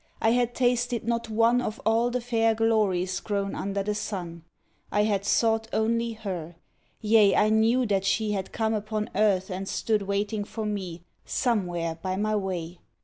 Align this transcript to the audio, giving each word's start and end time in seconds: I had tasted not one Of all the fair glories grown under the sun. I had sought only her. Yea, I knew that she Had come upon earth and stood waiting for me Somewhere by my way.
I 0.19 0.31
had 0.31 0.55
tasted 0.55 1.07
not 1.07 1.29
one 1.29 1.61
Of 1.61 1.79
all 1.85 2.09
the 2.09 2.21
fair 2.21 2.55
glories 2.55 3.19
grown 3.19 3.53
under 3.53 3.83
the 3.83 3.93
sun. 3.93 4.43
I 4.91 5.03
had 5.03 5.23
sought 5.25 5.67
only 5.71 6.13
her. 6.13 6.55
Yea, 7.01 7.35
I 7.35 7.49
knew 7.49 7.85
that 7.85 8.03
she 8.05 8.31
Had 8.31 8.51
come 8.51 8.73
upon 8.73 9.11
earth 9.13 9.51
and 9.51 9.69
stood 9.69 10.01
waiting 10.01 10.43
for 10.43 10.65
me 10.65 11.03
Somewhere 11.23 11.99
by 12.01 12.15
my 12.15 12.35
way. 12.35 12.79